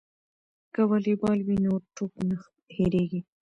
که 0.73 0.81
والیبال 0.89 1.39
وي 1.47 1.55
نو 1.63 1.73
ټوپ 1.95 2.13
نه 2.29 2.37
هیریږي. 2.75 3.21